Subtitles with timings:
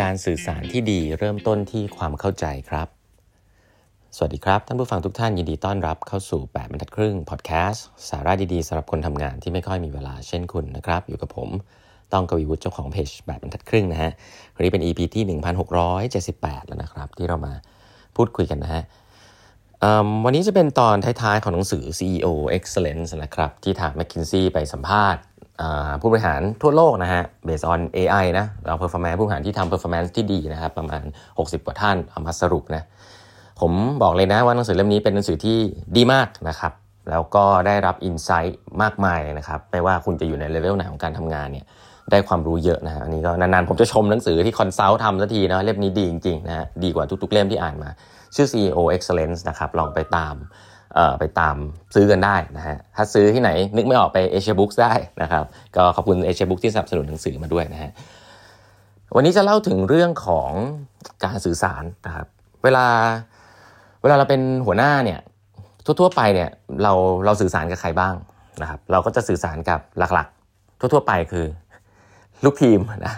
[0.00, 2.88] การสื่อสารที่ดีเริ่มต้นที่ความเข้าใจครับ
[4.16, 11.48] สวัสดีครับ ท่านผู้ฟังทุกท่านยินดีต้อนรับเข้าสู่ 8บรรทัดครึ่งพอดแคสต์สาระดีๆสำหรับคนทำงานที่ไม่ค่อยมีเวลาเช่นคุณนะครับ อยู่กับผม
[12.12, 14.10] ต้องกวีวุฒิเจ้าของเพจ8บรรทัดครึ่งนะฮะ
[14.54, 15.24] วันนี้เป็น EP ที่
[16.20, 17.54] 1678 แล้วนะครับ ที่เรามา
[18.16, 18.82] พูดคุยกันนะฮะ
[20.24, 22.26] วันนี้จะเป็นตอนท้ายๆของหนังสือ CEO
[22.56, 25.22] Excellence นะครับ ที่ทาง McKinsey ไปสัมภาษณ์
[26.00, 31.02] ผู้บริหารทั่วโลกนะฮะ based on AI นะเรา performance ผู้บริหารที่ทำ performance ที่ดีนะครับ ประมาณ
[31.36, 32.82] 60 กว่าท่านเอามาสรุปนะ
[33.60, 35.58] ผมบอกเลยนะว่าหนังสือเล่มนี้เป็นหนังสือที่
[35.96, 36.72] ดีมากนะครับ
[37.10, 41.66] แล้วก็ได้รับ insight มากมายนะครับ ไม่ว่าคุณจะอยู่ในเลเวลไหนของการทำงานเนี่ย
[42.10, 47.90] ได้ความรู้เยอะนะฮะอันนี้ก็นานๆ ผมจะชมหนังสือที่ consult ทำสักทีนะเล่มนี้ดีจริงๆนะฮะดีกว่าทุกๆเล่มที่อ่านมา
[48.34, 50.34] ชื่อ CEO Excellence นะครับลองไปตาม
[51.18, 51.56] ไปตาม
[51.94, 54.92] ซื้อกันได้นะฮะ ถ้าซื้อที่ไหนนึกไม่ออกไปเอเชียบุ๊กได้
[55.22, 55.44] นะครับ
[55.76, 57.90] ก็ขอบคุณเอเชียบุ๊กที่สนับสนุนหนังสือมาด้วยนะฮะ
[59.16, 60.50] วันนี้จะเล่าถึงเรื่องของ
[61.24, 62.26] การสื่อสารนะครับ
[62.64, 62.86] เวลา
[64.02, 65.20] เวลาเราเป็นหัวหน้าเนี่ย
[65.84, 66.50] ทั่วๆไปเนี่ย
[66.82, 66.92] เรา
[67.24, 68.14] เราสื่อสารกับใครบ้าง
[68.62, 71.46] นะครับ เราก็จะสื่อสารกับหลักๆ ทั่วๆไปคือ
[72.44, 73.14] ลูกทีมนะ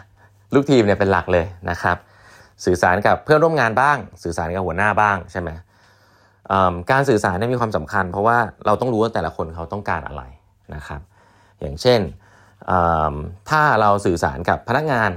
[0.54, 1.96] ลูกทีมเนี่ยเป็นหลักเลยนะครับ
[2.64, 5.50] สื่อสารกับเพื่อนร่วมงานบ้าง สื่อสารกับหัวหน้าบ้างใช่ไหม
[6.90, 10.22] การสื่อสารมีความสำคัญ เพราะว่าเราต้องรู้ว่าแต่ละคนเขาต้องการอะไร
[10.74, 11.00] นะครับ
[11.60, 12.00] อย่างเช่น
[13.50, 15.10] ถ้าเราสื่อสารกับพนักงาน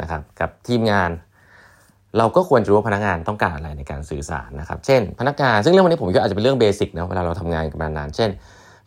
[0.00, 1.10] นะครับกับทีมงาน
[2.18, 8.30] เราก็ควรจะรู้ว่าพนักงานต้องการอะไรในการสื่อสารนะครับ เช่น พนักงานซึ่งเรื่องวันนี้ผมก็อาจจะเป็นเรื่องเบสิกนะเวลาเราทำงานกันมานาน เช่น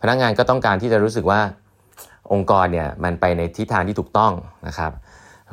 [0.01, 1.39] พนักงานก็ต้องการที่จะรู้สึกว่า
[2.33, 4.31] องค์กรเนี่ยมันไปในทิศทางที่ถูกต้อง
[4.67, 4.91] นะครับ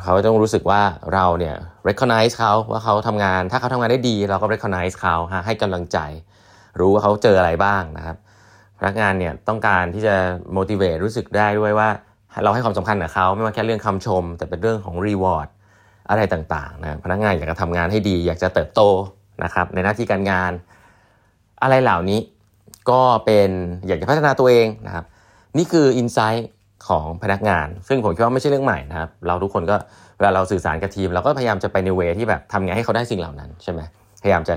[0.02, 0.82] เขาต้องรู้สึกว่า
[1.14, 1.56] เราเนี่ย
[1.88, 5.98] recognize เขาว่าเขาทำงาน ถ้าเขาทำงานได้ดี เราก็ recognize เขาให้กำลังใจ
[6.80, 8.16] รู้ว่าเขาเจออะไรบ้างนะครับ
[8.78, 10.14] พนักงานเนี่ยต้องการที่จะ
[10.56, 11.88] motivate รู้สึกได้ด้วยว่า
[12.42, 15.48] เราให้ความสำคัญกับเขาไม่ว่าแค่เรื่องคำชม แต่เป็นเรื่องของ reward
[16.10, 18.82] อะไรต่างๆนะพนักงานอยากจะทำงานให้ดี อยากจะเติบโต
[19.44, 20.52] นะครับในหน้าที่การงาน
[21.62, 22.20] อะไรเหล่านี้
[22.90, 23.50] ก็เป็น
[23.86, 25.04] อยากจะพัฒนาตัวเองนะครับ
[25.56, 26.42] นี่คือ insight
[26.88, 29.76] ของพนักงาน ซึ่งผมคิดว่าไม่ใช่เรื่องใหม่นะครับ เราทุกคนก็
[30.16, 33.80] เวลาเราสื่อสารกับทีม เราก็พยายามจะไปในเวที่แบบทำไงให้เขาได้สิ่งเหล่านั้นใช่ไหม
[34.22, 34.54] พยายามจะ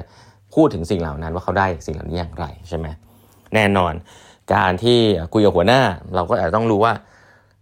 [0.55, 2.87] พูดถึงสิ่งเหล่านั้นว่าเขาได้สิ่งเหล่านี้อย่างไรใช่ไหม
[3.55, 3.93] แน่นอน
[4.55, 4.99] การที่
[5.33, 5.81] คุยกับหัวหน้า
[6.15, 6.93] เราก็อาจจะต้องรู้ว่า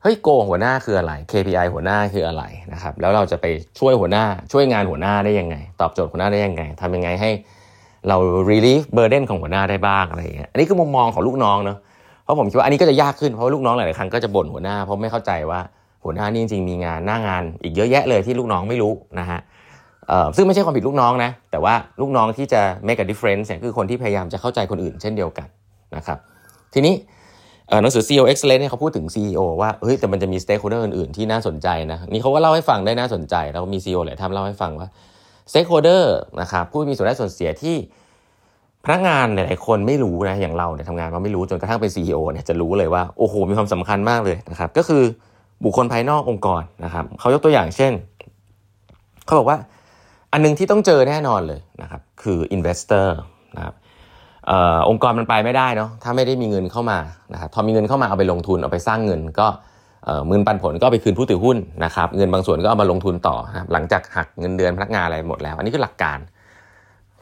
[0.01, 2.43] เฮ้ยโกหัวหน้าคืออะไร KPI หัวหน้าคืออะไร
[2.73, 3.45] นะครับแล้วเราจะไป
[3.79, 7.31] ช่วยหัวหน้าช่วยงานหัวหน้าได้ยังไง ตอบโจทย์หัวหน้าได้ยังไงทำยังไงให้
[8.07, 8.17] เรา
[8.51, 11.77] relief burden ของหัวหน้าได้บ้างอะไรอย่างเงี้ยอันนี้คือมุมมองของลูกน้องเนาะ
[12.25, 15.59] เพราะผมคิดว่าอันนี้ก็จะยากขึ้นเพราะลูกน้องหลายๆครั้งก็จะบ่นหัวหน้าเพราะไม่เข้าใจว่า
[16.03, 19.39] หัวหน้านี่จริงๆมีงานหน้างานอีกเยอะแยะเลยที่ลูกน้องไม่รู้นะฮะ
[20.35, 25.47] ซึ่งไม่ใช่ความผิดลูกน้องนะแต่ว่าลูกน้องที่จะ make a difference เนี่ยคือคนที่พยายามจะเข้าใจคนอื่นเช่นเดียวกัน
[25.95, 26.17] นะครับ
[26.73, 26.93] ทีนี้
[27.81, 34.87] หนังสือ CEO Excellence เนี่ยเขาพูดถึง CEO ว่าเฮ้ยแต่มันจะมี stakeholder อื่นๆที่น่าสนใจนะนี่เขาก็เล่าให้ฟังได้น่าสนใจ แล้วมี CEO หลายท่านเล่าให้ฟังว่า
[35.51, 36.03] stakeholder
[36.41, 37.75] นะครับผู้มีส่วนได้ส่วนเสียที่
[38.85, 45.03] พนักงานหลายๆคนไม่รู้นะอย่างเราเนี่ยทำงานมาไม่รู้จนกระทั่งเป็น CEO เนี่ยจะรู้เลยว่าโอ้โหมีความสำคัญมากเลยนะครับ ก็คือ
[45.63, 47.93] บุคคลภายนอกองค์กรนะครับเขายกตัวอย่างเช่น
[49.25, 49.57] เขาบอกว่า
[50.33, 53.07] อันนึงที่ต้องเจอแน่นอนเลยนะครับคือ investor
[53.55, 53.75] นะครับ
[54.89, 56.99] องค์กรมันไปไม่ได้เนาะถ้าไม่ได้มีเงินเข้ามา
[57.33, 59.47] นะครับพอมีเงินเข้ามาเอาไปลงทุนเอาไปสร้างเงิน ก็
[60.29, 66.17] เงินปันผลก็ไปคืนผู้ถือหุ้นนะครับเงินบางส่วนก็เอามาลงทุนต่อนะครับหลังจากหักเงินเดือนพนักงานอะไรหมดแล้ว อันนี้คือหลักการ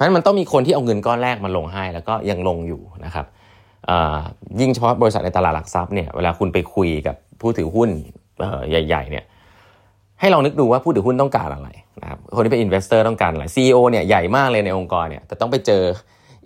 [0.04, 3.26] เพราะฉะนั้นมันต้องมีคนที่เอาเงินก้อนแรกมาลงให้ แล้วก็ยังลงอยู่นะครับ
[4.60, 7.90] ยิ่งเฉพาะบริษัทในตลาดหลักทรัพย์เนี่ยเวลาคุณไปคุยกับผู้ถือหุ้น
[8.70, 9.24] ใหญ่ๆเนี่ย
[10.20, 11.70] ให้ลองนึกดูว่าผู้ถือหุ้นต้องการอะไร
[12.02, 15.84] นะครับคนที่เป็น investor ต้องการอะไร CEO เนี่ยใหญ่มากเลยในองค์กรเนี่ยแต่ต้องไปเจอ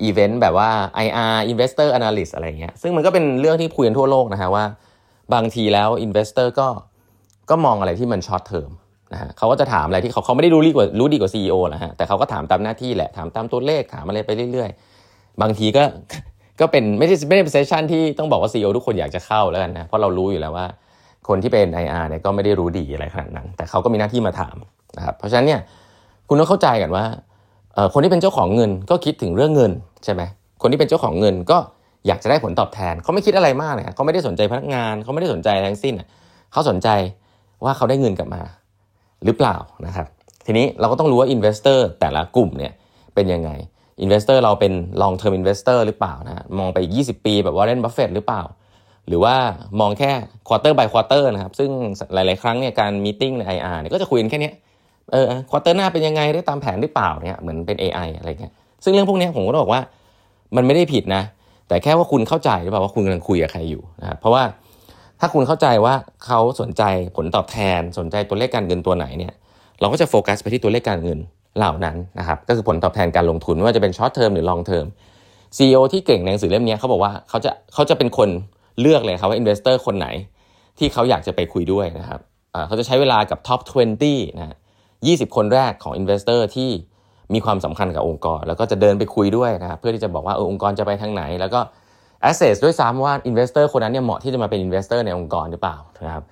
[0.01, 0.69] อีเวนต์แบบว่า
[1.05, 4.65] IR Investor Analyst อะไรเงี้ยซึ่งมันก็เป็นเรื่องที่คุยกันทั่วโลกนะฮะว่า
[5.33, 6.67] บางทีแล้ว investor ก็
[7.49, 8.69] ก็มองอะไรที่มัน short term
[9.13, 14.69] นะฮะเขาก็จะถามอะไรที่เขาเขาไม่ได้รู้ดีกว่ารู้ดีกว่า CEO นะฮะแต่เขาก็ถามตามหน้าที่แหละถามตามตัวเลขถามอะไรไปเรื่อย
[15.05, 15.83] ๆ บางทีก็
[16.59, 20.65] ก็เป็นไม่ได้ไม่ได้เป็น session ที่ต้องบอกว่า CEO ทุกคนอยากจะเข้าแล้วกันนะเพราะเรารู้อยู่แล้วว่า
[21.27, 24.55] คนที่เป็น IR เนี่ยก็ไม่ได้รู้ดีอะไรขนาดนั้น แต่เขาก็มีหน้าที่มาถาม
[24.97, 25.59] นะครับเพราะฉะนั้นเนี่ย
[26.27, 27.05] คุณต้องเข้าใจกันว่า
[27.93, 29.71] คนที่เป็นเจ้าของเงินก็คิดถึงเรื่องเงิน
[30.03, 30.21] ใช่ไหม
[30.61, 31.57] คนที่เป็นเจ้าของเงินก็
[32.07, 35.93] อยากจะได้ผลตอบแทนเขาไม่คิดอะไรมากเลยเขาไม่ได้สนใจพนักงานเขาไม่ได้สนใจทั้งสิ้น
[36.51, 36.89] เขาสนใจ
[37.63, 38.41] ว่าเขาได้เงินกลับมา
[39.25, 40.07] หรือเปล่านะครับ
[40.45, 42.73] ทีนี้เราก็ต้องรู้ว่า investor แต่ละกลุ่มเนี่ย
[43.15, 43.51] เป็นยังไง
[44.01, 48.41] investor เราเป็น long term investor หรือเปล่านะมองไปอีก20 ปีแบบวอร์เรนบัฟเฟตหรือเปล่า
[49.07, 49.35] หรือว่า
[49.79, 50.11] มองแค่
[50.47, 51.69] quarter by quarter นะครับ ซึ่ง
[52.13, 54.51] หลาย ๆ ครั้งเนี่ยการ meeting ใน IR เนี่ยก็จะคุยกันแค่นี้
[55.11, 58.53] เออ quarter หน้าเป็นยังไงได้ตามแผนหรือเปล่าเนี่ยเหมือนเป็น AI อะไรเงี้ย
[58.83, 59.81] ซึ่งเรื่องพวกนี้ผมก็บอกว่า
[60.55, 61.23] มันไม่ได้ผิดนะ
[61.67, 64.43] แต่แค่ว่าคุณเข้าใจหรือเปล่าว่าคุณกำลังคุยกับใครอยู่นะครับเพราะว่า
[65.19, 65.93] ถ้าคุณเข้าใจว่า
[66.25, 66.83] เขาสนใจ
[67.15, 69.33] ผลตอบแทน สนใจตัวเลขการเงินตัวไหนเนี่ย
[69.79, 71.19] เราก็จะโฟกัสไปที่ตัวเลขการเงิน
[71.57, 74.85] เหล่านั้นนะครับ ก็คือผลตอบแทนการลงทุนไม่ว่าจะเป็น short term หรือ long term
[75.55, 78.29] CEO ที่เก่งในหนังสือเล่มนี้เขาบอกว่าเขาจะเขาจะเป็นคน
[78.81, 80.07] เลือกเลยครับว่า investor คนไหน
[80.77, 82.21] ที่เขาอยากจะไปคุยด้วยนะครับ
[82.67, 83.59] เขาจะใช้เวลากับ top
[84.03, 84.57] 20 นะ
[84.95, 86.69] 20คนแรกของ investor ที่
[87.33, 91.59] มีความสำคัญกับองค์กร แล้วก็จะเดินไปคุยด้วยนะครับเพื่อที่จะบอกว่าเออองค์กรจะไปทางไหน แล้วก็
[92.29, 96.23] assess ด้วยซ้ำว่า investor คนนั้นเนี่ยเหมาะที่จะมาเป็น investor ในองค์กรหรือเปล่านะครับ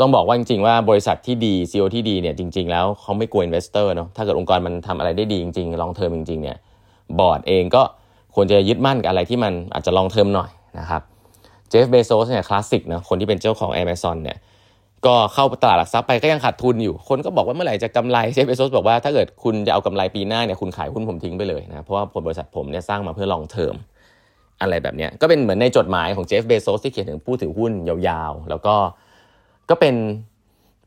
[0.00, 6.56] ต้องบอกว่าจริงๆว่าบริษัทที่ดี CEO ที่ดีเนี่ยจริง ๆ แล้วเขาไม่กลัว investor เนาะถ้าเกิดองค์กรมันทำอะไรได้ดีจริงๆ long term จริงๆเนี่ย
[7.18, 7.82] บอร์ดเองก็
[8.34, 11.02] ควรจะยึดมั่นกับอะไรที่มันอาจจะ long term หน่อยนะครับ
[11.68, 14.38] เจฟเบโซสเนี่ยคลาสสิกนะคนที่เป็นเจ้าของ Amazon เนี่ย
[15.06, 23.74] ก็เข้าตลาดหลักทรัพย์ไปก็ยังขาดทุนอยู่ คนก็บอกว่าเมื่อไหร่จะกำไรเจฟเบโซสบอกว่าถ้าเกิดคุณจะเอากำไรปีหน้าเนี่ยคุณขายหุ้นผมทิ้งไปเลยนะเพราะว่าผลบริษัทผมเนี่ยสร้างมาเพื่อ long term
[24.60, 28.74] อะไรแบบนี้ก็เป็นเหมือนในจดหมายของเจฟเบโซสที่เขียนถึงผู้ถือหุ้นยาวๆ แล้วก็
[29.70, 29.94] ก็เป็น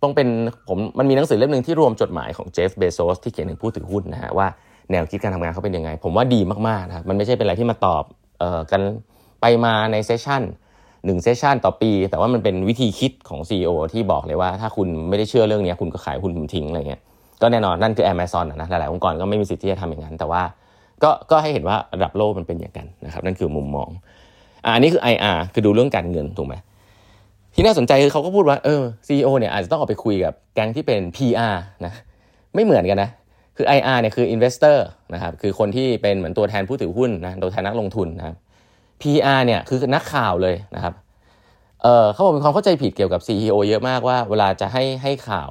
[0.03, 0.27] ต้องเป็น
[0.67, 4.47] ผมมันมีหนังสือเล่มหนึ่งที่รวมจดหมายของเจฟเบโซสที่เขียนถึงผู้ถือหุ้นนะฮะว่า
[4.91, 8.03] แนวคิดการทำงานเขาเป็นยังไง ผมว่าดีมากๆนะครับมันไม่ใช่เป็นอะไรที่มาตอบ
[8.39, 8.81] เอ่อกัน
[9.41, 10.41] ไปมาในเซสชัน
[11.05, 17.01] หนึ่งเซสชันต่อปี แต่ว่ามันเป็นวิธีคิดของ CEO ที่บอกเลยว่าถ้าคุณไม่ได้เชื่อเรื่องนี้คุณก็ขายหุ้นผมทิ้งอะไรเงี้ย
[17.41, 20.41] ก็แน่นอนนั่นคือ Amazon นะหลายๆองค์กรก็ไม่มีสิทธิ์ที่จะทำอย่างนั้น แต่ว่า
[21.03, 23.89] ก็ก็ให้เห็นว่าระดับโลกมันเป็นอย่างกันนะครับ นั่นคือมุมมอง
[24.65, 26.55] อันนี้คือ IR คือดูเรื่องการเงินถูกไหม
[27.55, 31.55] ที่น่าสนใจคือเขาก็พูดว่าเออ CEO เนี่ยอาจจะต้องออกไปคุยกับแก๊งที่เป็น PR
[31.85, 31.93] นะ
[32.55, 33.09] ไม่เหมือนกันนะ
[33.57, 34.77] คือ IR เนี่ยคือ investor
[35.13, 38.35] นะครับคือคนที่เป็นเหมือนตัวแทนผู้ถือหุ้นนะตัวแทนนักลงทุนนะครับ
[39.01, 40.93] PR เนี่ยคือนักข่าวเลยนะครับ
[41.83, 45.49] เออเขาบอกมีความเข้าใจผิดเกี่ยวกับ CEO เยอะมากว่า เวลาจะให้ให้ข่าว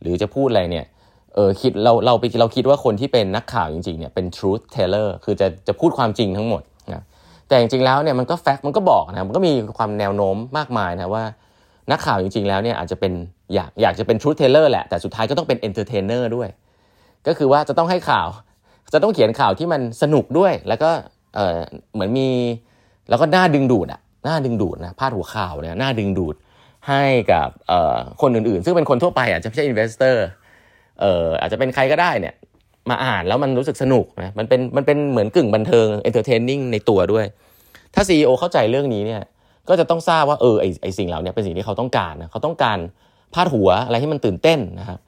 [0.00, 0.86] หรือจะพูดอะไรเนี่ย
[1.34, 7.02] เออคิดเราเราไปเราคิดว่าคนที่เป็นนักข่าวจริงๆเนี่ยเป็น truth teller คือจะจะพูดความจริงทั้งหมดนะ
[7.48, 11.24] แต่จริงๆแล้วเนี่ยมันก็แฟกต์มันก็บอกนะมันก็มีความแนวโน้มมากมายนะว่า
[11.90, 13.12] นักข่าวจริงๆแล้วเนี่ยอาจจะเป็น
[13.54, 16.48] อยากอยากจะเป็น truth teller แหละแต่สุดท้ายก็ต้องเป็น entertainer ด้วย
[17.26, 18.28] ก็คือว่าจะต้องให้ข่าว
[18.94, 20.90] จะต้องเขียนข่าวที่มันสนุกด้วย แล้วก็
[21.34, 21.58] เออ
[21.94, 22.28] เหมือนมี
[23.08, 26.34] แล้วก็น่าดึงดูดอะน่าดึงดูดนะพาดหัวข่าวเนี่ยน่าดึงดูด
[26.88, 27.02] ให้
[27.32, 27.48] กับ
[28.22, 29.76] คนอื่นๆ ซึ่งเป็นคนทั่วไปอาจจะไม่ใช่อิน
[31.00, 32.34] เอ่ออาจจะเป็นใครก็ได้เนี่ย
[32.90, 37.24] มาอ่านแล้วมันรู้สึกสนุกนะมันเป็นมันเป็นเหมือนกึ่งบันเทิง entertaining ในตัวด้วย
[37.94, 39.22] ถ้า CEO เข้าใจเรื่องนี้เนี่ย
[39.68, 42.78] ก็จะต้องทราบว่าเออไอไอสิ่งเหล่านี้เป็นสิ่งที่เขาต้องการนะเขาต้องการ
[43.34, 44.98] พาดหัวอะไรที่มันตื่นเต้นนะครับ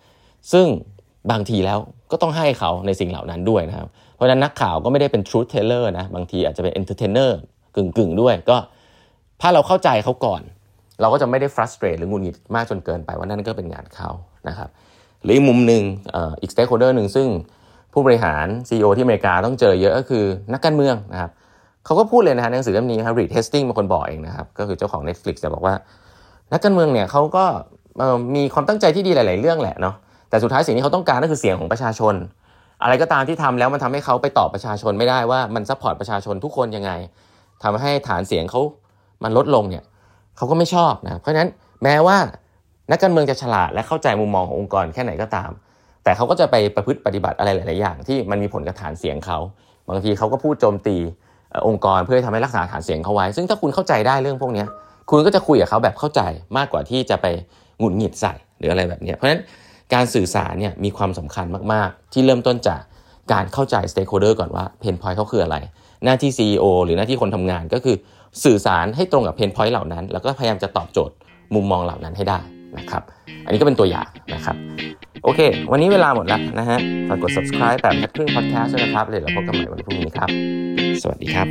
[0.53, 0.67] ซึ่ง
[1.31, 1.79] บางทีแล้ว
[2.11, 7.31] ก็ต้องให้เขาในสิ่งเหล่านั้นด้วยนะครับ เพราะนั้นนักข่าวก็ไม่ได้เป็น truth teller นะบางทีอาจจะเป็น entertainer
[7.77, 8.57] กึ่งกึ่งด้วย ก็
[9.43, 10.43] ถ้าเราเข้าใจเขาก่อน
[11.01, 14.11] เราก็จะไม่ได้ frustrate หรือหงุดหงิดมากจนเกินไปว่านั่นก็เป็นงานเขา
[14.49, 14.69] นะครับ
[15.23, 15.83] หรืออีกมุมหนึ่ง
[16.41, 17.27] อีก stakeholder หนึ่งซึ่ง
[17.93, 21.31] ผู้บริหาร CEO ที่อเมริกาต้องเจอเยอะก็คือนักการเมืองนะครับ
[21.85, 25.75] เขาก็พูดเลยนะฮะในหนังสือเล่มนี้ครับ Reed Hastings เป็นคนบอกเองนะครับก็คือเจ้าของ Netflix จะบอกว่า
[26.53, 27.45] นักการเมืองเนี่ยเขาก็
[28.37, 29.95] มีความตั้งใจที่ดีหลาย ๆ เรื่องแหละเนาะ
[30.31, 32.15] แต่สุดท้ายสิ่งที่เขาต้องการก็คือเสียงของประชาชน
[32.83, 36.91] อะไรก็ตามที่ทำแล้วมันทำให้เขาไปตอบประชาชนไม่ได้ว่ามัน support ประชาชนทุกคนยังไง
[37.63, 38.61] ทำให้ฐานเสียงเขา
[39.25, 39.85] มันลดลงเนี่ย
[40.37, 41.51] เขาก็ไม่ชอบนะเพราะฉะนั้น
[41.83, 42.19] แม้ว่า
[42.91, 45.51] นักการเมืองจะฉลาดและเข้าใจมุมมองขององค์กรแค่ไหนก็ตาม
[46.05, 49.39] แต่เขาก็จะไปประพฤติปฏิบัติอะไรหลาย ๆ อย่างที่มันมีผลกับฐานเสียงเขา
[49.89, 50.97] บางทีเขาก็พูดโจมตี
[51.69, 54.65] องค์กรเพื่อทำให้รักษาฐานเสียงเขาไว้ ซึ่งถ้าคุณเข้าใจได้เรื่องพวกนี้
[55.11, 56.21] คุณก็จะคุยกับเขาแบบเข้าใจ
[56.57, 57.27] มากกว่าที่จะไป
[57.79, 59.43] หงุดหงิดใส่หรืออะไรแบบนี้เพราะฉะนั้น
[59.95, 62.81] การสื่อสารเนี่ยมีความสำคัญมาก ๆ ที่เริ่มต้นจาก
[63.33, 65.57] การเข้าใจ stakeholder ก่อนว่า pain point เขาคืออะไร
[66.05, 67.97] หน้าที่ CEO หรือหน้าที่คนทำงานก็คือ
[68.45, 71.15] สื่อสารให้ตรงกับ pain point เหล่านั้น แล้วก็พยายามจะตอบโจทย์
[71.55, 72.41] มุมมองเหล่านั้นให้ได้
[72.79, 73.03] นะครับ
[73.45, 74.57] อันนี้ก็เป็นตัวอย่างนะครับ
[75.25, 75.41] โอเค
[75.73, 80.31] วันนี้เวลาหมดแล้วนะฮะ ฝากกด subscribe แบบแพทครึ่งพอดแคสต์นะครับเลยเราพบกันใหม่วันพรุ่งนี้ครับ
[81.03, 81.47] สวัสดีครับ